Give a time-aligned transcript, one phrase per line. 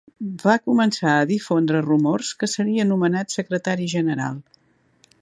[0.43, 4.43] Va començar a difondre rumors que seria nomenat secretari general.